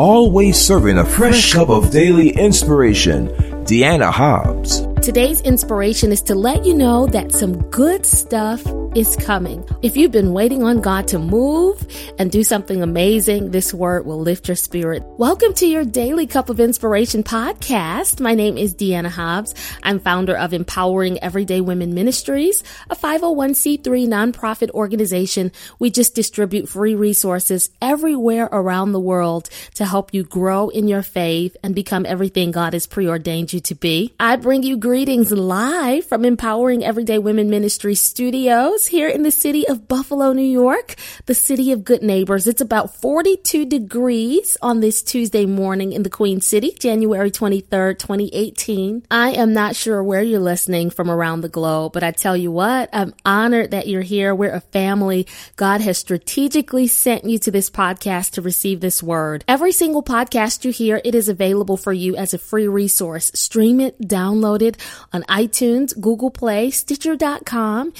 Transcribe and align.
always 0.00 0.58
serving 0.58 0.96
a 0.96 1.04
fresh 1.04 1.52
cup 1.52 1.68
of 1.68 1.90
daily 1.90 2.30
inspiration, 2.30 3.28
Dianna 3.66 4.10
Hobbs. 4.10 4.80
Today's 5.02 5.42
inspiration 5.42 6.10
is 6.10 6.22
to 6.22 6.34
let 6.34 6.64
you 6.64 6.72
know 6.72 7.06
that 7.08 7.32
some 7.32 7.60
good 7.68 8.06
stuff 8.06 8.64
is 8.94 9.14
coming. 9.16 9.64
If 9.82 9.96
you've 9.96 10.10
been 10.10 10.32
waiting 10.32 10.64
on 10.64 10.80
God 10.80 11.06
to 11.08 11.18
move 11.18 11.86
and 12.18 12.30
do 12.30 12.42
something 12.42 12.82
amazing, 12.82 13.52
this 13.52 13.72
word 13.72 14.04
will 14.04 14.18
lift 14.18 14.48
your 14.48 14.56
spirit. 14.56 15.04
Welcome 15.16 15.54
to 15.54 15.66
your 15.66 15.84
Daily 15.84 16.26
Cup 16.26 16.50
of 16.50 16.58
Inspiration 16.58 17.22
podcast. 17.22 18.20
My 18.20 18.34
name 18.34 18.58
is 18.58 18.74
Dianna 18.74 19.08
Hobbs. 19.08 19.54
I'm 19.84 20.00
founder 20.00 20.36
of 20.36 20.52
Empowering 20.52 21.22
Everyday 21.22 21.60
Women 21.60 21.94
Ministries, 21.94 22.64
a 22.90 22.96
501c3 22.96 23.80
nonprofit 24.08 24.70
organization. 24.70 25.52
We 25.78 25.90
just 25.90 26.16
distribute 26.16 26.68
free 26.68 26.96
resources 26.96 27.70
everywhere 27.80 28.48
around 28.50 28.90
the 28.90 29.00
world 29.00 29.50
to 29.74 29.86
help 29.86 30.12
you 30.12 30.24
grow 30.24 30.68
in 30.68 30.88
your 30.88 31.02
faith 31.02 31.56
and 31.62 31.76
become 31.76 32.06
everything 32.06 32.50
God 32.50 32.72
has 32.72 32.88
preordained 32.88 33.52
you 33.52 33.60
to 33.60 33.76
be. 33.76 34.14
I 34.18 34.34
bring 34.34 34.64
you 34.64 34.76
greetings 34.76 35.30
live 35.30 36.06
from 36.06 36.24
Empowering 36.24 36.84
Everyday 36.84 37.20
Women 37.20 37.50
Ministry 37.50 37.94
Studios 37.94 38.79
here 38.86 39.08
in 39.08 39.22
the 39.22 39.30
city 39.30 39.66
of 39.68 39.88
Buffalo, 39.88 40.32
New 40.32 40.42
York, 40.42 40.96
the 41.26 41.34
city 41.34 41.72
of 41.72 41.84
good 41.84 42.02
neighbors. 42.02 42.46
It's 42.46 42.60
about 42.60 42.94
42 42.94 43.64
degrees 43.66 44.56
on 44.62 44.80
this 44.80 45.02
Tuesday 45.02 45.46
morning 45.46 45.92
in 45.92 46.02
the 46.02 46.10
Queen 46.10 46.40
City, 46.40 46.72
January 46.78 47.30
23rd, 47.30 47.98
2018. 47.98 49.04
I 49.10 49.30
am 49.30 49.52
not 49.52 49.76
sure 49.76 50.02
where 50.02 50.22
you're 50.22 50.40
listening 50.40 50.90
from 50.90 51.10
around 51.10 51.40
the 51.40 51.48
globe, 51.48 51.92
but 51.92 52.02
I 52.02 52.10
tell 52.10 52.36
you 52.36 52.50
what, 52.50 52.88
I'm 52.92 53.14
honored 53.24 53.70
that 53.72 53.88
you're 53.88 54.02
here. 54.02 54.34
We're 54.34 54.54
a 54.54 54.60
family. 54.60 55.26
God 55.56 55.80
has 55.80 55.98
strategically 55.98 56.86
sent 56.86 57.24
you 57.24 57.38
to 57.40 57.50
this 57.50 57.70
podcast 57.70 58.32
to 58.32 58.42
receive 58.42 58.80
this 58.80 59.02
word. 59.02 59.44
Every 59.48 59.72
single 59.72 60.02
podcast 60.02 60.64
you 60.64 60.72
hear, 60.72 61.00
it 61.04 61.14
is 61.14 61.28
available 61.28 61.76
for 61.76 61.92
you 61.92 62.16
as 62.16 62.34
a 62.34 62.38
free 62.38 62.68
resource. 62.68 63.30
Stream 63.34 63.80
it, 63.80 64.00
download 64.00 64.62
it, 64.62 64.76
on 65.12 65.22
iTunes, 65.24 65.98
Google 65.98 66.30
Play, 66.30 66.70
Stitcher.com, 66.70 67.92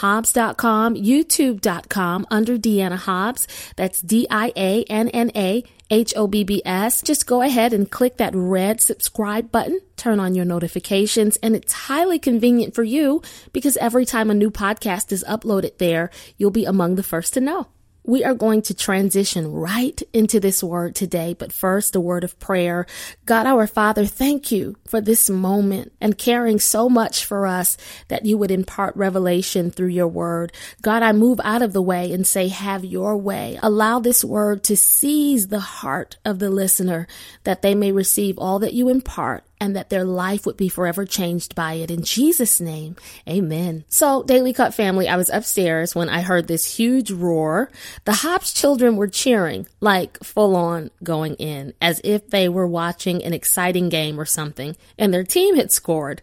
DiannaHobbs.com, 0.00 0.94
YouTube.com 0.96 2.26
under 2.30 2.56
Dianna 2.56 2.96
Hobbs. 2.96 3.46
That's 3.76 4.00
D-I-A-N-N-A 4.00 5.64
H 5.92 6.14
O 6.16 6.28
B 6.28 6.44
B 6.44 6.62
S. 6.64 7.02
Just 7.02 7.26
go 7.26 7.42
ahead 7.42 7.72
and 7.72 7.90
click 7.90 8.16
that 8.18 8.32
red 8.34 8.80
subscribe 8.80 9.50
button, 9.50 9.80
turn 9.96 10.20
on 10.20 10.36
your 10.36 10.44
notifications, 10.44 11.36
and 11.42 11.56
it's 11.56 11.72
highly 11.72 12.18
convenient 12.18 12.74
for 12.74 12.84
you 12.84 13.20
because 13.52 13.76
every 13.78 14.06
time 14.06 14.30
a 14.30 14.34
new 14.34 14.52
podcast 14.52 15.10
is 15.10 15.24
uploaded 15.28 15.78
there, 15.78 16.10
you'll 16.38 16.52
be 16.52 16.64
among 16.64 16.94
the 16.94 17.02
first 17.02 17.34
to 17.34 17.40
know. 17.40 17.66
We 18.04 18.24
are 18.24 18.34
going 18.34 18.62
to 18.62 18.74
transition 18.74 19.52
right 19.52 20.00
into 20.12 20.40
this 20.40 20.62
word 20.62 20.94
today, 20.94 21.34
but 21.38 21.52
first, 21.52 21.94
a 21.94 22.00
word 22.00 22.24
of 22.24 22.38
prayer. 22.38 22.86
God, 23.26 23.46
our 23.46 23.66
Father, 23.66 24.06
thank 24.06 24.50
you 24.50 24.76
for 24.86 25.00
this 25.00 25.28
moment 25.28 25.92
and 26.00 26.16
caring 26.16 26.58
so 26.58 26.88
much 26.88 27.24
for 27.24 27.46
us 27.46 27.76
that 28.08 28.24
you 28.24 28.38
would 28.38 28.50
impart 28.50 28.96
revelation 28.96 29.70
through 29.70 29.88
your 29.88 30.08
word. 30.08 30.52
God, 30.82 31.02
I 31.02 31.12
move 31.12 31.40
out 31.44 31.62
of 31.62 31.72
the 31.72 31.82
way 31.82 32.12
and 32.12 32.26
say, 32.26 32.48
have 32.48 32.84
your 32.84 33.16
way. 33.16 33.58
Allow 33.62 34.00
this 34.00 34.24
word 34.24 34.64
to 34.64 34.76
seize 34.76 35.48
the 35.48 35.60
heart 35.60 36.16
of 36.24 36.38
the 36.38 36.50
listener 36.50 37.06
that 37.44 37.62
they 37.62 37.74
may 37.74 37.92
receive 37.92 38.38
all 38.38 38.58
that 38.60 38.74
you 38.74 38.88
impart 38.88 39.44
and 39.60 39.76
that 39.76 39.90
their 39.90 40.04
life 40.04 40.46
would 40.46 40.56
be 40.56 40.68
forever 40.68 41.04
changed 41.04 41.54
by 41.54 41.74
it. 41.74 41.90
In 41.90 42.02
Jesus' 42.02 42.60
name, 42.60 42.96
amen. 43.28 43.84
So, 43.88 44.22
Daily 44.22 44.52
Cup 44.52 44.72
family, 44.72 45.06
I 45.06 45.16
was 45.16 45.28
upstairs 45.28 45.94
when 45.94 46.08
I 46.08 46.22
heard 46.22 46.48
this 46.48 46.76
huge 46.76 47.10
roar. 47.10 47.70
The 48.06 48.14
Hobbs 48.14 48.52
children 48.52 48.96
were 48.96 49.08
cheering, 49.08 49.66
like 49.80 50.22
full 50.24 50.56
on 50.56 50.90
going 51.02 51.34
in, 51.34 51.74
as 51.80 52.00
if 52.02 52.30
they 52.30 52.48
were 52.48 52.66
watching 52.66 53.22
an 53.22 53.34
exciting 53.34 53.90
game 53.90 54.18
or 54.18 54.24
something, 54.24 54.76
and 54.98 55.12
their 55.12 55.24
team 55.24 55.56
had 55.56 55.70
scored. 55.70 56.22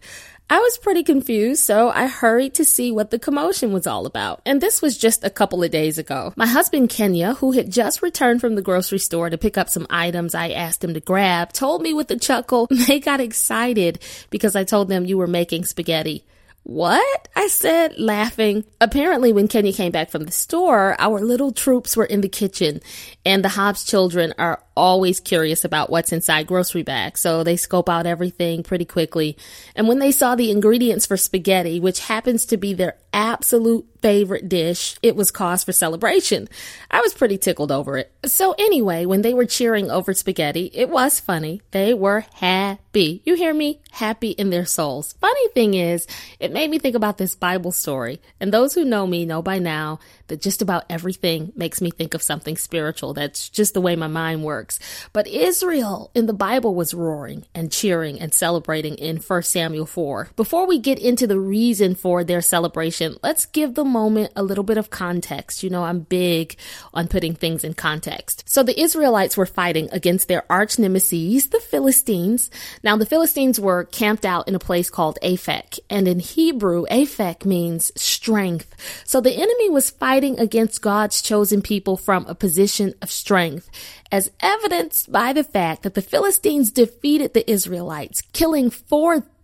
I 0.50 0.60
was 0.60 0.78
pretty 0.78 1.02
confused, 1.02 1.62
so 1.62 1.90
I 1.90 2.06
hurried 2.06 2.54
to 2.54 2.64
see 2.64 2.90
what 2.90 3.10
the 3.10 3.18
commotion 3.18 3.70
was 3.70 3.86
all 3.86 4.06
about. 4.06 4.40
And 4.46 4.62
this 4.62 4.80
was 4.80 4.96
just 4.96 5.22
a 5.22 5.28
couple 5.28 5.62
of 5.62 5.70
days 5.70 5.98
ago. 5.98 6.32
My 6.36 6.46
husband, 6.46 6.88
Kenya, 6.88 7.34
who 7.34 7.52
had 7.52 7.70
just 7.70 8.00
returned 8.00 8.40
from 8.40 8.54
the 8.54 8.62
grocery 8.62 8.98
store 8.98 9.28
to 9.28 9.36
pick 9.36 9.58
up 9.58 9.68
some 9.68 9.86
items 9.90 10.34
I 10.34 10.48
asked 10.50 10.82
him 10.82 10.94
to 10.94 11.00
grab, 11.00 11.52
told 11.52 11.82
me 11.82 11.92
with 11.92 12.10
a 12.10 12.18
chuckle 12.18 12.66
they 12.70 12.98
got 12.98 13.20
excited 13.20 13.98
because 14.30 14.56
I 14.56 14.64
told 14.64 14.88
them 14.88 15.04
you 15.04 15.18
were 15.18 15.26
making 15.26 15.66
spaghetti. 15.66 16.24
What? 16.68 17.28
I 17.34 17.46
said, 17.46 17.98
laughing. 17.98 18.66
Apparently, 18.78 19.32
when 19.32 19.48
Kenya 19.48 19.72
came 19.72 19.90
back 19.90 20.10
from 20.10 20.24
the 20.24 20.30
store, 20.30 20.96
our 20.98 21.18
little 21.20 21.50
troops 21.50 21.96
were 21.96 22.04
in 22.04 22.20
the 22.20 22.28
kitchen, 22.28 22.82
and 23.24 23.42
the 23.42 23.48
Hobbs 23.48 23.84
children 23.84 24.34
are 24.36 24.62
always 24.76 25.18
curious 25.18 25.64
about 25.64 25.88
what's 25.88 26.12
inside 26.12 26.46
grocery 26.46 26.82
bags, 26.82 27.22
so 27.22 27.42
they 27.42 27.56
scope 27.56 27.88
out 27.88 28.04
everything 28.04 28.62
pretty 28.62 28.84
quickly. 28.84 29.38
And 29.74 29.88
when 29.88 29.98
they 29.98 30.12
saw 30.12 30.34
the 30.34 30.50
ingredients 30.50 31.06
for 31.06 31.16
spaghetti, 31.16 31.80
which 31.80 32.00
happens 32.00 32.44
to 32.44 32.58
be 32.58 32.74
their 32.74 32.98
absolute 33.14 33.97
favorite 34.00 34.48
dish, 34.48 34.96
it 35.02 35.16
was 35.16 35.30
cause 35.30 35.64
for 35.64 35.72
celebration. 35.72 36.48
I 36.90 37.00
was 37.00 37.14
pretty 37.14 37.38
tickled 37.38 37.72
over 37.72 37.96
it. 37.98 38.12
So 38.26 38.54
anyway, 38.58 39.06
when 39.06 39.22
they 39.22 39.34
were 39.34 39.44
cheering 39.44 39.90
over 39.90 40.14
spaghetti, 40.14 40.70
it 40.74 40.88
was 40.88 41.20
funny. 41.20 41.62
They 41.70 41.94
were 41.94 42.24
happy. 42.34 43.22
You 43.24 43.34
hear 43.34 43.54
me? 43.54 43.80
Happy 43.90 44.30
in 44.30 44.50
their 44.50 44.64
souls. 44.64 45.14
Funny 45.20 45.48
thing 45.48 45.74
is, 45.74 46.06
it 46.40 46.52
made 46.52 46.70
me 46.70 46.78
think 46.78 46.96
about 46.96 47.18
this 47.18 47.34
Bible 47.34 47.72
story. 47.72 48.20
And 48.40 48.52
those 48.52 48.74
who 48.74 48.84
know 48.84 49.06
me 49.06 49.24
know 49.24 49.42
by 49.42 49.58
now 49.58 49.98
that 50.28 50.40
just 50.40 50.62
about 50.62 50.84
everything 50.88 51.52
makes 51.56 51.80
me 51.80 51.90
think 51.90 52.14
of 52.14 52.22
something 52.22 52.56
spiritual. 52.56 53.14
That's 53.14 53.48
just 53.48 53.74
the 53.74 53.80
way 53.80 53.96
my 53.96 54.06
mind 54.06 54.44
works. 54.44 54.78
But 55.12 55.26
Israel 55.26 56.10
in 56.14 56.26
the 56.26 56.32
Bible 56.32 56.74
was 56.74 56.94
roaring 56.94 57.46
and 57.54 57.72
cheering 57.72 58.20
and 58.20 58.32
celebrating 58.32 58.94
in 58.94 59.16
1 59.18 59.42
Samuel 59.42 59.86
4. 59.86 60.30
Before 60.36 60.66
we 60.66 60.78
get 60.78 60.98
into 60.98 61.26
the 61.26 61.40
reason 61.40 61.94
for 61.94 62.24
their 62.24 62.40
celebration, 62.40 63.16
let's 63.22 63.46
give 63.46 63.74
the 63.74 63.84
moment 63.84 64.32
a 64.36 64.42
little 64.42 64.64
bit 64.64 64.78
of 64.78 64.90
context. 64.90 65.62
You 65.62 65.70
know, 65.70 65.84
I'm 65.84 66.00
big 66.00 66.56
on 66.94 67.08
putting 67.08 67.34
things 67.34 67.64
in 67.64 67.74
context. 67.74 68.44
So 68.46 68.62
the 68.62 68.80
Israelites 68.80 69.36
were 69.36 69.46
fighting 69.46 69.88
against 69.92 70.28
their 70.28 70.44
arch 70.50 70.78
nemesis, 70.78 71.46
the 71.48 71.60
Philistines. 71.60 72.50
Now, 72.82 72.96
the 72.96 73.06
Philistines 73.06 73.58
were 73.58 73.84
camped 73.84 74.24
out 74.24 74.48
in 74.48 74.54
a 74.54 74.60
place 74.60 74.90
called 74.90 75.18
Aphek, 75.22 75.78
and 75.88 76.06
in 76.06 76.20
Hebrew, 76.20 76.84
Aphek 76.90 77.44
means 77.44 77.92
strength. 78.00 78.74
So 79.04 79.20
the 79.20 79.34
enemy 79.34 79.70
was 79.70 79.90
fighting 79.90 80.17
against 80.24 80.82
God's 80.82 81.22
chosen 81.22 81.62
people 81.62 81.96
from 81.96 82.26
a 82.26 82.34
position 82.34 82.94
of 83.00 83.10
strength, 83.10 83.70
as 84.10 84.30
evidenced 84.40 85.12
by 85.12 85.32
the 85.32 85.44
fact 85.44 85.82
that 85.82 85.94
the 85.94 86.02
Philistines 86.02 86.70
defeated 86.70 87.34
the 87.34 87.48
Israelites, 87.50 88.20
killing 88.32 88.70
4,000 88.70 89.37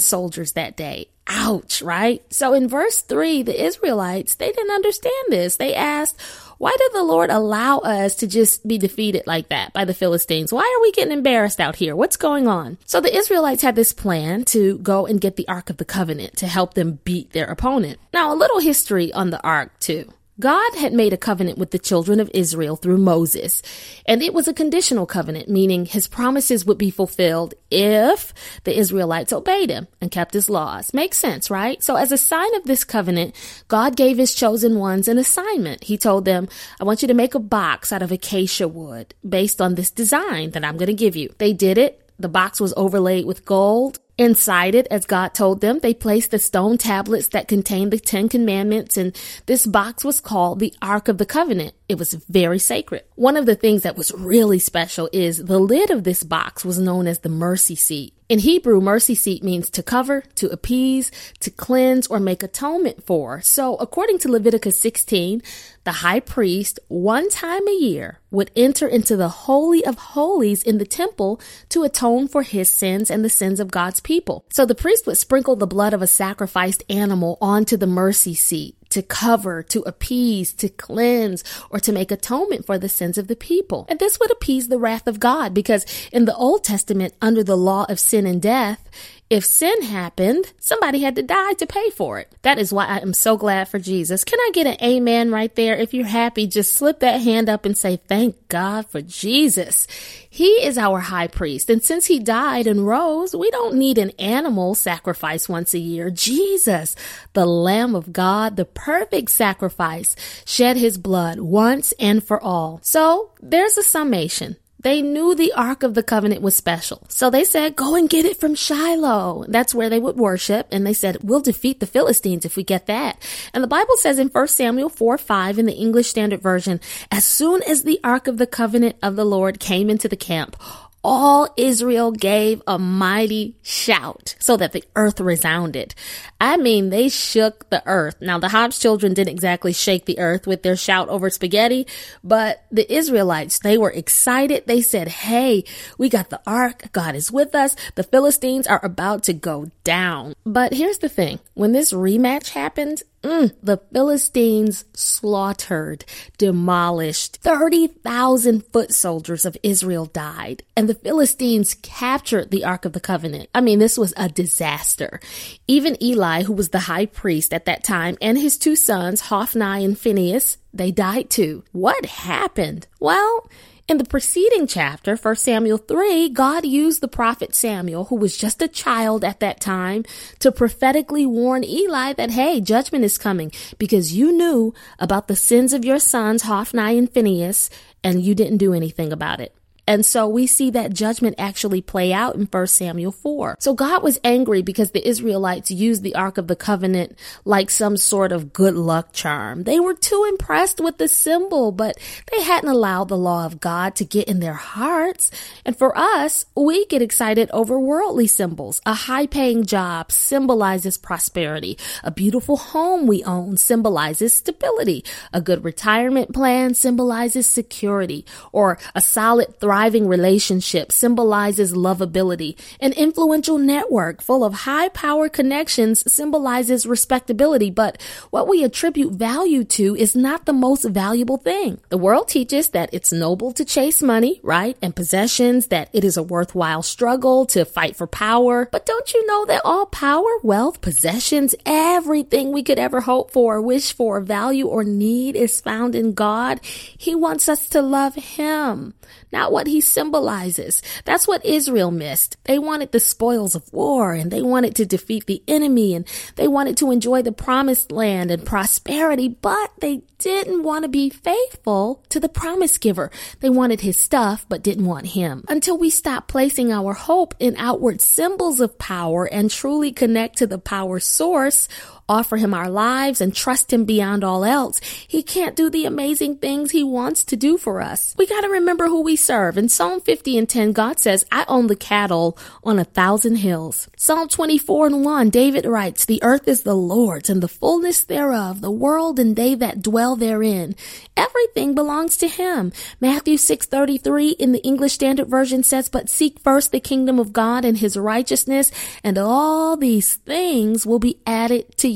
soldiers 0.00 0.52
that 0.52 0.76
day. 0.76 1.08
Ouch, 1.28 1.82
right? 1.82 2.22
So 2.32 2.52
in 2.52 2.68
verse 2.68 3.00
3, 3.00 3.42
the 3.42 3.64
Israelites, 3.64 4.36
they 4.36 4.52
didn't 4.52 4.74
understand 4.74 5.26
this. 5.28 5.56
They 5.56 5.74
asked, 5.74 6.20
why 6.58 6.74
did 6.78 6.92
the 6.92 7.02
Lord 7.02 7.30
allow 7.30 7.78
us 7.78 8.14
to 8.16 8.26
just 8.26 8.66
be 8.66 8.78
defeated 8.78 9.24
like 9.26 9.48
that 9.48 9.72
by 9.72 9.84
the 9.84 9.94
Philistines? 9.94 10.52
Why 10.52 10.62
are 10.62 10.82
we 10.82 10.92
getting 10.92 11.12
embarrassed 11.12 11.60
out 11.60 11.76
here? 11.76 11.96
What's 11.96 12.16
going 12.16 12.46
on? 12.46 12.78
So 12.86 13.00
the 13.00 13.14
Israelites 13.14 13.62
had 13.62 13.76
this 13.76 13.92
plan 13.92 14.44
to 14.46 14.78
go 14.78 15.06
and 15.06 15.20
get 15.20 15.36
the 15.36 15.48
Ark 15.48 15.68
of 15.68 15.78
the 15.78 15.84
Covenant 15.84 16.36
to 16.38 16.46
help 16.46 16.74
them 16.74 17.00
beat 17.04 17.32
their 17.32 17.46
opponent. 17.46 17.98
Now, 18.14 18.32
a 18.32 18.36
little 18.36 18.60
history 18.60 19.12
on 19.12 19.30
the 19.30 19.42
Ark, 19.42 19.78
too. 19.80 20.12
God 20.38 20.74
had 20.74 20.92
made 20.92 21.14
a 21.14 21.18
covenant 21.18 21.56
with 21.56 21.70
the 21.70 21.78
children 21.78 22.20
of 22.20 22.30
Israel 22.34 22.76
through 22.76 22.98
Moses, 22.98 23.62
and 24.04 24.22
it 24.22 24.34
was 24.34 24.46
a 24.46 24.52
conditional 24.52 25.06
covenant, 25.06 25.48
meaning 25.48 25.86
his 25.86 26.06
promises 26.06 26.66
would 26.66 26.76
be 26.76 26.90
fulfilled 26.90 27.54
if 27.70 28.34
the 28.64 28.78
Israelites 28.78 29.32
obeyed 29.32 29.70
him 29.70 29.88
and 29.98 30.10
kept 30.10 30.34
his 30.34 30.50
laws. 30.50 30.92
Makes 30.92 31.16
sense, 31.16 31.50
right? 31.50 31.82
So 31.82 31.96
as 31.96 32.12
a 32.12 32.18
sign 32.18 32.54
of 32.54 32.64
this 32.64 32.84
covenant, 32.84 33.34
God 33.68 33.96
gave 33.96 34.18
his 34.18 34.34
chosen 34.34 34.78
ones 34.78 35.08
an 35.08 35.16
assignment. 35.16 35.84
He 35.84 35.96
told 35.96 36.26
them, 36.26 36.48
I 36.78 36.84
want 36.84 37.00
you 37.00 37.08
to 37.08 37.14
make 37.14 37.34
a 37.34 37.38
box 37.38 37.90
out 37.90 38.02
of 38.02 38.12
acacia 38.12 38.68
wood 38.68 39.14
based 39.26 39.62
on 39.62 39.74
this 39.74 39.90
design 39.90 40.50
that 40.50 40.64
I'm 40.64 40.76
going 40.76 40.88
to 40.88 40.94
give 40.94 41.16
you. 41.16 41.34
They 41.38 41.54
did 41.54 41.78
it. 41.78 42.02
The 42.18 42.28
box 42.28 42.60
was 42.60 42.74
overlaid 42.76 43.24
with 43.24 43.46
gold 43.46 44.00
Inside 44.18 44.74
it, 44.74 44.86
as 44.90 45.04
God 45.04 45.34
told 45.34 45.60
them, 45.60 45.80
they 45.80 45.92
placed 45.92 46.30
the 46.30 46.38
stone 46.38 46.78
tablets 46.78 47.28
that 47.28 47.48
contained 47.48 47.92
the 47.92 47.98
Ten 47.98 48.30
Commandments, 48.30 48.96
and 48.96 49.14
this 49.44 49.66
box 49.66 50.06
was 50.06 50.20
called 50.20 50.58
the 50.58 50.72
Ark 50.80 51.08
of 51.08 51.18
the 51.18 51.26
Covenant. 51.26 51.74
It 51.86 51.98
was 51.98 52.14
very 52.14 52.58
sacred. 52.58 53.02
One 53.16 53.36
of 53.36 53.44
the 53.44 53.54
things 53.54 53.82
that 53.82 53.96
was 53.96 54.12
really 54.12 54.58
special 54.58 55.10
is 55.12 55.44
the 55.44 55.58
lid 55.58 55.90
of 55.90 56.04
this 56.04 56.22
box 56.22 56.64
was 56.64 56.78
known 56.78 57.06
as 57.06 57.18
the 57.18 57.28
mercy 57.28 57.76
seat. 57.76 58.15
In 58.28 58.40
Hebrew, 58.40 58.80
mercy 58.80 59.14
seat 59.14 59.44
means 59.44 59.70
to 59.70 59.84
cover, 59.84 60.24
to 60.34 60.48
appease, 60.48 61.12
to 61.38 61.48
cleanse, 61.48 62.08
or 62.08 62.18
make 62.18 62.42
atonement 62.42 63.06
for. 63.06 63.40
So, 63.40 63.76
according 63.76 64.18
to 64.18 64.28
Leviticus 64.28 64.80
16, 64.80 65.42
the 65.84 65.92
high 65.92 66.18
priest, 66.18 66.80
one 66.88 67.30
time 67.30 67.68
a 67.68 67.78
year, 67.78 68.18
would 68.32 68.50
enter 68.56 68.88
into 68.88 69.16
the 69.16 69.28
Holy 69.28 69.84
of 69.84 69.96
Holies 69.96 70.64
in 70.64 70.78
the 70.78 70.84
temple 70.84 71.40
to 71.68 71.84
atone 71.84 72.26
for 72.26 72.42
his 72.42 72.72
sins 72.72 73.12
and 73.12 73.24
the 73.24 73.30
sins 73.30 73.60
of 73.60 73.70
God's 73.70 74.00
people. 74.00 74.44
So 74.52 74.66
the 74.66 74.74
priest 74.74 75.06
would 75.06 75.18
sprinkle 75.18 75.54
the 75.54 75.68
blood 75.68 75.94
of 75.94 76.02
a 76.02 76.08
sacrificed 76.08 76.82
animal 76.90 77.38
onto 77.40 77.76
the 77.76 77.86
mercy 77.86 78.34
seat 78.34 78.75
to 78.90 79.02
cover, 79.02 79.62
to 79.64 79.80
appease, 79.82 80.52
to 80.54 80.68
cleanse, 80.68 81.44
or 81.70 81.80
to 81.80 81.92
make 81.92 82.10
atonement 82.10 82.66
for 82.66 82.78
the 82.78 82.88
sins 82.88 83.18
of 83.18 83.28
the 83.28 83.36
people. 83.36 83.86
And 83.88 83.98
this 83.98 84.18
would 84.18 84.30
appease 84.30 84.68
the 84.68 84.78
wrath 84.78 85.06
of 85.06 85.20
God 85.20 85.54
because 85.54 85.86
in 86.12 86.24
the 86.24 86.36
Old 86.36 86.64
Testament, 86.64 87.14
under 87.20 87.42
the 87.42 87.56
law 87.56 87.86
of 87.88 88.00
sin 88.00 88.26
and 88.26 88.40
death, 88.40 88.88
if 89.28 89.44
sin 89.44 89.82
happened, 89.82 90.52
somebody 90.60 91.00
had 91.00 91.16
to 91.16 91.22
die 91.22 91.54
to 91.54 91.66
pay 91.66 91.90
for 91.90 92.20
it. 92.20 92.32
That 92.42 92.60
is 92.60 92.72
why 92.72 92.86
I 92.86 92.98
am 92.98 93.12
so 93.12 93.36
glad 93.36 93.68
for 93.68 93.80
Jesus. 93.80 94.22
Can 94.22 94.38
I 94.38 94.50
get 94.54 94.68
an 94.68 94.76
amen 94.80 95.32
right 95.32 95.52
there? 95.56 95.76
If 95.76 95.92
you're 95.92 96.06
happy, 96.06 96.46
just 96.46 96.74
slip 96.74 97.00
that 97.00 97.20
hand 97.20 97.48
up 97.48 97.64
and 97.64 97.76
say, 97.76 97.96
Thank 97.96 98.46
God 98.46 98.88
for 98.88 99.02
Jesus. 99.02 99.88
He 100.30 100.64
is 100.64 100.78
our 100.78 101.00
high 101.00 101.26
priest. 101.26 101.68
And 101.68 101.82
since 101.82 102.06
he 102.06 102.20
died 102.20 102.68
and 102.68 102.86
rose, 102.86 103.34
we 103.34 103.50
don't 103.50 103.74
need 103.74 103.98
an 103.98 104.10
animal 104.10 104.76
sacrifice 104.76 105.48
once 105.48 105.74
a 105.74 105.80
year. 105.80 106.08
Jesus, 106.08 106.94
the 107.32 107.46
Lamb 107.46 107.96
of 107.96 108.12
God, 108.12 108.54
the 108.54 108.64
perfect 108.64 109.30
sacrifice, 109.30 110.14
shed 110.44 110.76
his 110.76 110.98
blood 110.98 111.40
once 111.40 111.92
and 111.98 112.22
for 112.22 112.40
all. 112.40 112.80
So 112.84 113.32
there's 113.40 113.76
a 113.76 113.82
summation. 113.82 114.56
They 114.80 115.02
knew 115.02 115.34
the 115.34 115.52
Ark 115.54 115.82
of 115.82 115.94
the 115.94 116.02
Covenant 116.02 116.42
was 116.42 116.56
special. 116.56 117.02
So 117.08 117.30
they 117.30 117.44
said, 117.44 117.76
go 117.76 117.94
and 117.94 118.08
get 118.08 118.24
it 118.24 118.38
from 118.38 118.54
Shiloh. 118.54 119.44
That's 119.48 119.74
where 119.74 119.88
they 119.88 119.98
would 119.98 120.16
worship. 120.16 120.68
And 120.70 120.86
they 120.86 120.92
said, 120.92 121.18
we'll 121.22 121.40
defeat 121.40 121.80
the 121.80 121.86
Philistines 121.86 122.44
if 122.44 122.56
we 122.56 122.62
get 122.62 122.86
that. 122.86 123.18
And 123.54 123.64
the 123.64 123.68
Bible 123.68 123.96
says 123.96 124.18
in 124.18 124.28
1 124.28 124.48
Samuel 124.48 124.88
4 124.88 125.18
5 125.18 125.58
in 125.58 125.66
the 125.66 125.72
English 125.72 126.08
Standard 126.08 126.42
Version, 126.42 126.80
as 127.10 127.24
soon 127.24 127.62
as 127.62 127.82
the 127.82 128.00
Ark 128.04 128.28
of 128.28 128.38
the 128.38 128.46
Covenant 128.46 128.96
of 129.02 129.16
the 129.16 129.24
Lord 129.24 129.60
came 129.60 129.88
into 129.88 130.08
the 130.08 130.16
camp, 130.16 130.56
all 131.06 131.46
Israel 131.56 132.10
gave 132.10 132.60
a 132.66 132.80
mighty 132.80 133.54
shout 133.62 134.34
so 134.40 134.56
that 134.56 134.72
the 134.72 134.82
earth 134.96 135.20
resounded. 135.20 135.94
I 136.40 136.56
mean, 136.56 136.90
they 136.90 137.08
shook 137.08 137.70
the 137.70 137.80
earth. 137.86 138.16
Now, 138.20 138.40
the 138.40 138.48
Hobbs 138.48 138.80
children 138.80 139.14
didn't 139.14 139.32
exactly 139.32 139.72
shake 139.72 140.06
the 140.06 140.18
earth 140.18 140.48
with 140.48 140.64
their 140.64 140.74
shout 140.74 141.08
over 141.08 141.30
spaghetti, 141.30 141.86
but 142.24 142.64
the 142.72 142.92
Israelites, 142.92 143.60
they 143.60 143.78
were 143.78 143.92
excited. 143.92 144.64
They 144.66 144.82
said, 144.82 145.06
Hey, 145.06 145.62
we 145.96 146.08
got 146.08 146.28
the 146.28 146.42
ark. 146.44 146.90
God 146.90 147.14
is 147.14 147.30
with 147.30 147.54
us. 147.54 147.76
The 147.94 148.02
Philistines 148.02 148.66
are 148.66 148.84
about 148.84 149.22
to 149.24 149.32
go 149.32 149.70
down. 149.84 150.34
But 150.44 150.74
here's 150.74 150.98
the 150.98 151.08
thing. 151.08 151.38
When 151.54 151.70
this 151.70 151.92
rematch 151.92 152.48
happened, 152.48 153.04
Mm, 153.26 153.56
the 153.60 153.78
Philistines 153.92 154.84
slaughtered, 154.94 156.04
demolished. 156.38 157.38
30,000 157.38 158.64
foot 158.72 158.92
soldiers 158.92 159.44
of 159.44 159.56
Israel 159.64 160.06
died, 160.06 160.62
and 160.76 160.88
the 160.88 160.94
Philistines 160.94 161.74
captured 161.74 162.52
the 162.52 162.64
Ark 162.64 162.84
of 162.84 162.92
the 162.92 163.00
Covenant. 163.00 163.48
I 163.52 163.62
mean, 163.62 163.80
this 163.80 163.98
was 163.98 164.14
a 164.16 164.28
disaster. 164.28 165.18
Even 165.66 166.00
Eli, 166.00 166.44
who 166.44 166.52
was 166.52 166.68
the 166.68 166.78
high 166.78 167.06
priest 167.06 167.52
at 167.52 167.64
that 167.64 167.82
time, 167.82 168.16
and 168.22 168.38
his 168.38 168.56
two 168.56 168.76
sons, 168.76 169.22
Hophni 169.22 169.84
and 169.84 169.98
Phinehas, 169.98 170.58
they 170.72 170.92
died 170.92 171.28
too. 171.28 171.64
What 171.72 172.06
happened? 172.06 172.86
Well, 173.00 173.50
in 173.88 173.98
the 173.98 174.04
preceding 174.04 174.66
chapter, 174.66 175.14
1 175.16 175.36
Samuel 175.36 175.78
3, 175.78 176.30
God 176.30 176.66
used 176.66 177.00
the 177.00 177.08
prophet 177.08 177.54
Samuel, 177.54 178.06
who 178.06 178.16
was 178.16 178.36
just 178.36 178.60
a 178.60 178.68
child 178.68 179.24
at 179.24 179.38
that 179.40 179.60
time, 179.60 180.04
to 180.40 180.50
prophetically 180.50 181.24
warn 181.24 181.62
Eli 181.62 182.12
that, 182.14 182.30
hey, 182.30 182.60
judgment 182.60 183.04
is 183.04 183.16
coming 183.16 183.52
because 183.78 184.12
you 184.12 184.32
knew 184.32 184.74
about 184.98 185.28
the 185.28 185.36
sins 185.36 185.72
of 185.72 185.84
your 185.84 186.00
sons, 186.00 186.42
Hophni 186.42 186.98
and 186.98 187.12
Phinehas, 187.12 187.70
and 188.02 188.22
you 188.22 188.34
didn't 188.34 188.58
do 188.58 188.74
anything 188.74 189.12
about 189.12 189.40
it. 189.40 189.54
And 189.86 190.04
so 190.04 190.26
we 190.26 190.46
see 190.46 190.70
that 190.70 190.92
judgment 190.92 191.36
actually 191.38 191.80
play 191.80 192.12
out 192.12 192.34
in 192.34 192.46
1 192.46 192.66
Samuel 192.66 193.12
4. 193.12 193.56
So 193.60 193.72
God 193.72 194.02
was 194.02 194.18
angry 194.24 194.60
because 194.60 194.90
the 194.90 195.06
Israelites 195.06 195.70
used 195.70 196.02
the 196.02 196.14
Ark 196.16 196.38
of 196.38 196.48
the 196.48 196.56
Covenant 196.56 197.16
like 197.44 197.70
some 197.70 197.96
sort 197.96 198.32
of 198.32 198.52
good 198.52 198.74
luck 198.74 199.12
charm. 199.12 199.62
They 199.62 199.78
were 199.78 199.94
too 199.94 200.26
impressed 200.28 200.80
with 200.80 200.98
the 200.98 201.06
symbol, 201.06 201.70
but 201.70 201.98
they 202.32 202.42
hadn't 202.42 202.68
allowed 202.68 203.08
the 203.08 203.16
law 203.16 203.46
of 203.46 203.60
God 203.60 203.94
to 203.96 204.04
get 204.04 204.28
in 204.28 204.40
their 204.40 204.54
hearts. 204.54 205.30
And 205.64 205.78
for 205.78 205.96
us, 205.96 206.44
we 206.56 206.84
get 206.86 207.02
excited 207.02 207.48
over 207.52 207.78
worldly 207.78 208.26
symbols. 208.26 208.80
A 208.84 208.94
high 208.94 209.26
paying 209.26 209.66
job 209.66 210.10
symbolizes 210.10 210.98
prosperity. 210.98 211.78
A 212.02 212.10
beautiful 212.10 212.56
home 212.56 213.06
we 213.06 213.22
own 213.22 213.56
symbolizes 213.56 214.34
stability. 214.34 215.04
A 215.32 215.40
good 215.40 215.62
retirement 215.62 216.34
plan 216.34 216.74
symbolizes 216.74 217.48
security. 217.48 218.24
Or 218.50 218.78
a 218.94 219.00
solid, 219.00 219.60
thriving 219.60 219.75
thriving 219.76 220.08
relationship 220.08 220.90
symbolizes 220.90 221.74
lovability. 221.74 222.58
An 222.80 222.94
influential 222.94 223.58
network 223.58 224.22
full 224.22 224.42
of 224.42 224.54
high 224.64 224.88
power 224.88 225.28
connections 225.28 226.02
symbolizes 226.10 226.86
respectability. 226.86 227.70
But 227.70 228.00
what 228.30 228.48
we 228.48 228.64
attribute 228.64 229.12
value 229.12 229.64
to 229.76 229.94
is 229.94 230.16
not 230.16 230.46
the 230.46 230.54
most 230.54 230.86
valuable 230.86 231.36
thing. 231.36 231.78
The 231.90 231.98
world 231.98 232.28
teaches 232.28 232.70
that 232.70 232.88
it's 232.94 233.12
noble 233.12 233.52
to 233.52 233.66
chase 233.66 234.00
money, 234.00 234.40
right? 234.42 234.78
And 234.80 234.96
possessions, 234.96 235.66
that 235.66 235.90
it 235.92 236.04
is 236.04 236.16
a 236.16 236.22
worthwhile 236.22 236.82
struggle 236.82 237.44
to 237.52 237.66
fight 237.66 237.96
for 237.96 238.06
power. 238.06 238.70
But 238.72 238.86
don't 238.86 239.12
you 239.12 239.26
know 239.26 239.44
that 239.44 239.60
all 239.62 239.84
power, 239.84 240.38
wealth, 240.42 240.80
possessions, 240.80 241.54
everything 241.66 242.50
we 242.50 242.62
could 242.62 242.78
ever 242.78 243.02
hope 243.02 243.30
for, 243.30 243.60
wish 243.60 243.92
for, 243.92 244.22
value, 244.22 244.68
or 244.68 244.84
need 244.84 245.36
is 245.36 245.60
found 245.60 245.94
in 245.94 246.14
God? 246.14 246.64
He 246.64 247.14
wants 247.14 247.46
us 247.46 247.68
to 247.68 247.82
love 247.82 248.14
Him, 248.14 248.94
not 249.30 249.52
what 249.52 249.65
he 249.66 249.80
symbolizes. 249.80 250.82
That's 251.04 251.26
what 251.26 251.44
Israel 251.44 251.90
missed. 251.90 252.36
They 252.44 252.58
wanted 252.58 252.92
the 252.92 253.00
spoils 253.00 253.54
of 253.54 253.72
war 253.72 254.12
and 254.12 254.30
they 254.30 254.42
wanted 254.42 254.74
to 254.76 254.86
defeat 254.86 255.26
the 255.26 255.42
enemy 255.48 255.94
and 255.94 256.06
they 256.36 256.48
wanted 256.48 256.76
to 256.78 256.90
enjoy 256.90 257.22
the 257.22 257.32
promised 257.32 257.92
land 257.92 258.30
and 258.30 258.44
prosperity, 258.44 259.28
but 259.28 259.72
they 259.80 260.02
didn't 260.18 260.62
want 260.62 260.84
to 260.84 260.88
be 260.88 261.10
faithful 261.10 262.02
to 262.08 262.18
the 262.18 262.28
promise 262.28 262.78
giver. 262.78 263.10
They 263.40 263.50
wanted 263.50 263.80
his 263.82 264.00
stuff, 264.02 264.46
but 264.48 264.62
didn't 264.62 264.86
want 264.86 265.06
him. 265.06 265.44
Until 265.48 265.76
we 265.76 265.90
stop 265.90 266.28
placing 266.28 266.72
our 266.72 266.94
hope 266.94 267.34
in 267.38 267.56
outward 267.56 268.00
symbols 268.00 268.60
of 268.60 268.78
power 268.78 269.26
and 269.26 269.50
truly 269.50 269.92
connect 269.92 270.38
to 270.38 270.46
the 270.46 270.58
power 270.58 271.00
source, 271.00 271.68
offer 272.08 272.36
him 272.36 272.54
our 272.54 272.68
lives 272.68 273.20
and 273.20 273.34
trust 273.34 273.72
him 273.72 273.84
beyond 273.84 274.24
all 274.24 274.44
else, 274.44 274.80
he 275.06 275.22
can't 275.22 275.56
do 275.56 275.70
the 275.70 275.84
amazing 275.84 276.36
things 276.36 276.70
he 276.70 276.82
wants 276.82 277.24
to 277.24 277.36
do 277.36 277.56
for 277.58 277.80
us. 277.80 278.14
We 278.16 278.26
got 278.26 278.42
to 278.42 278.48
remember 278.48 278.86
who 278.86 279.02
we 279.02 279.16
serve. 279.16 279.58
In 279.58 279.68
Psalm 279.68 280.00
50 280.00 280.38
and 280.38 280.48
10, 280.48 280.72
God 280.72 280.98
says, 281.00 281.24
I 281.32 281.44
own 281.48 281.66
the 281.66 281.76
cattle 281.76 282.38
on 282.62 282.78
a 282.78 282.84
thousand 282.84 283.36
hills. 283.36 283.88
Psalm 283.96 284.28
24 284.28 284.86
and 284.88 285.04
1, 285.04 285.30
David 285.30 285.66
writes, 285.66 286.04
The 286.04 286.22
earth 286.22 286.48
is 286.48 286.62
the 286.62 286.74
Lord's 286.74 287.30
and 287.30 287.42
the 287.42 287.48
fullness 287.48 288.04
thereof, 288.04 288.60
the 288.60 288.70
world 288.70 289.18
and 289.18 289.36
they 289.36 289.54
that 289.54 289.82
dwell 289.82 290.16
therein. 290.16 290.74
Everything 291.16 291.74
belongs 291.74 292.16
to 292.18 292.28
him. 292.28 292.72
Matthew 293.00 293.36
6:33 293.36 294.30
in 294.38 294.52
the 294.52 294.62
English 294.62 294.94
Standard 294.94 295.28
Version 295.28 295.62
says, 295.62 295.88
"But 295.88 296.10
seek 296.10 296.38
first 296.40 296.72
the 296.72 296.80
kingdom 296.80 297.18
of 297.18 297.32
God 297.32 297.64
and 297.64 297.78
his 297.78 297.96
righteousness, 297.96 298.70
and 299.02 299.16
all 299.18 299.76
these 299.76 300.14
things 300.14 300.86
will 300.86 300.98
be 300.98 301.18
added 301.26 301.76
to 301.78 301.88
you." 301.88 301.95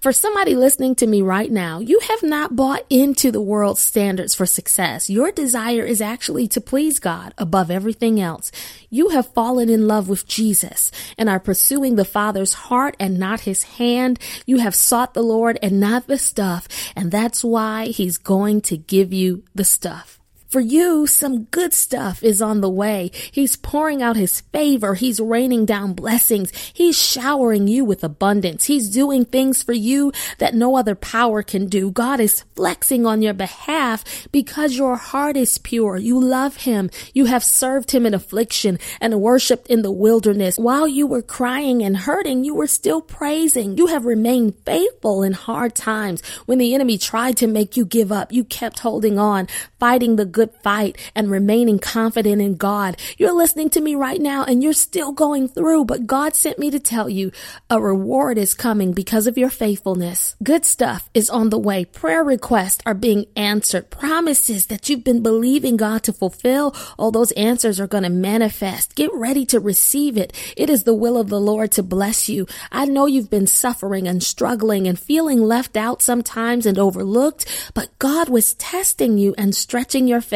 For 0.00 0.12
somebody 0.12 0.54
listening 0.54 0.94
to 0.96 1.06
me 1.06 1.22
right 1.22 1.50
now, 1.50 1.78
you 1.80 2.00
have 2.00 2.22
not 2.22 2.56
bought 2.56 2.84
into 2.88 3.30
the 3.30 3.40
world's 3.40 3.80
standards 3.80 4.34
for 4.34 4.46
success. 4.46 5.10
Your 5.10 5.30
desire 5.30 5.84
is 5.84 6.00
actually 6.00 6.48
to 6.48 6.60
please 6.60 6.98
God 6.98 7.34
above 7.36 7.70
everything 7.70 8.20
else. 8.20 8.50
You 8.90 9.10
have 9.10 9.34
fallen 9.34 9.68
in 9.68 9.86
love 9.86 10.08
with 10.08 10.26
Jesus 10.26 10.90
and 11.18 11.28
are 11.28 11.40
pursuing 11.40 11.96
the 11.96 12.04
Father's 12.04 12.54
heart 12.54 12.96
and 12.98 13.18
not 13.18 13.40
his 13.40 13.64
hand. 13.64 14.18
You 14.46 14.58
have 14.58 14.74
sought 14.74 15.14
the 15.14 15.22
Lord 15.22 15.58
and 15.62 15.78
not 15.78 16.06
the 16.06 16.18
stuff, 16.18 16.66
and 16.96 17.10
that's 17.10 17.44
why 17.44 17.86
he's 17.86 18.18
going 18.18 18.62
to 18.62 18.76
give 18.76 19.12
you 19.12 19.44
the 19.54 19.64
stuff. 19.64 20.20
For 20.54 20.60
you, 20.60 21.08
some 21.08 21.46
good 21.46 21.74
stuff 21.74 22.22
is 22.22 22.40
on 22.40 22.60
the 22.60 22.70
way. 22.70 23.10
He's 23.32 23.56
pouring 23.56 24.04
out 24.04 24.14
his 24.14 24.42
favor. 24.52 24.94
He's 24.94 25.18
raining 25.18 25.66
down 25.66 25.94
blessings. 25.94 26.52
He's 26.72 26.96
showering 26.96 27.66
you 27.66 27.84
with 27.84 28.04
abundance. 28.04 28.66
He's 28.66 28.88
doing 28.88 29.24
things 29.24 29.64
for 29.64 29.72
you 29.72 30.12
that 30.38 30.54
no 30.54 30.76
other 30.76 30.94
power 30.94 31.42
can 31.42 31.66
do. 31.66 31.90
God 31.90 32.20
is 32.20 32.44
flexing 32.54 33.04
on 33.04 33.20
your 33.20 33.34
behalf 33.34 34.28
because 34.30 34.76
your 34.76 34.94
heart 34.94 35.36
is 35.36 35.58
pure. 35.58 35.96
You 35.96 36.20
love 36.20 36.58
him. 36.58 36.88
You 37.14 37.24
have 37.24 37.42
served 37.42 37.90
him 37.90 38.06
in 38.06 38.14
affliction 38.14 38.78
and 39.00 39.20
worshiped 39.20 39.66
in 39.66 39.82
the 39.82 39.90
wilderness. 39.90 40.56
While 40.56 40.86
you 40.86 41.08
were 41.08 41.20
crying 41.20 41.82
and 41.82 41.96
hurting, 41.96 42.44
you 42.44 42.54
were 42.54 42.68
still 42.68 43.00
praising. 43.00 43.76
You 43.76 43.88
have 43.88 44.04
remained 44.04 44.54
faithful 44.64 45.24
in 45.24 45.32
hard 45.32 45.74
times. 45.74 46.24
When 46.46 46.58
the 46.58 46.76
enemy 46.76 46.96
tried 46.96 47.38
to 47.38 47.48
make 47.48 47.76
you 47.76 47.84
give 47.84 48.12
up, 48.12 48.32
you 48.32 48.44
kept 48.44 48.78
holding 48.78 49.18
on, 49.18 49.48
fighting 49.80 50.14
the 50.14 50.24
good 50.24 50.43
good 50.44 50.62
fight 50.62 50.98
and 51.14 51.30
remaining 51.30 51.78
confident 51.78 52.42
in 52.42 52.54
God. 52.56 52.96
You're 53.16 53.32
listening 53.32 53.70
to 53.70 53.80
me 53.80 53.94
right 53.94 54.20
now 54.20 54.44
and 54.44 54.62
you're 54.62 54.74
still 54.74 55.12
going 55.12 55.48
through, 55.48 55.86
but 55.86 56.06
God 56.06 56.36
sent 56.36 56.58
me 56.58 56.70
to 56.70 56.78
tell 56.78 57.08
you 57.08 57.32
a 57.70 57.80
reward 57.80 58.36
is 58.36 58.52
coming 58.54 58.92
because 58.92 59.26
of 59.26 59.38
your 59.38 59.48
faithfulness. 59.48 60.36
Good 60.42 60.66
stuff 60.66 61.08
is 61.14 61.30
on 61.30 61.48
the 61.48 61.58
way. 61.58 61.84
Prayer 61.86 62.22
requests 62.22 62.82
are 62.84 62.94
being 62.94 63.24
answered. 63.36 63.88
Promises 63.90 64.66
that 64.66 64.88
you've 64.88 65.04
been 65.04 65.22
believing 65.22 65.76
God 65.78 66.02
to 66.02 66.12
fulfill, 66.12 66.74
all 66.98 67.10
those 67.10 67.32
answers 67.32 67.80
are 67.80 67.86
going 67.86 68.04
to 68.04 68.10
manifest. 68.10 68.94
Get 68.94 69.10
ready 69.14 69.46
to 69.46 69.60
receive 69.60 70.18
it. 70.18 70.32
It 70.56 70.68
is 70.68 70.84
the 70.84 70.94
will 70.94 71.16
of 71.16 71.30
the 71.30 71.40
Lord 71.40 71.72
to 71.72 71.82
bless 71.82 72.28
you. 72.28 72.46
I 72.70 72.84
know 72.84 73.06
you've 73.06 73.30
been 73.30 73.46
suffering 73.46 74.06
and 74.06 74.22
struggling 74.22 74.86
and 74.86 74.98
feeling 74.98 75.40
left 75.40 75.76
out 75.76 76.02
sometimes 76.02 76.66
and 76.66 76.78
overlooked, 76.78 77.72
but 77.72 77.98
God 77.98 78.28
was 78.28 78.54
testing 78.54 79.16
you 79.16 79.34
and 79.38 79.54
stretching 79.54 80.06
your 80.06 80.20
faith. 80.20 80.33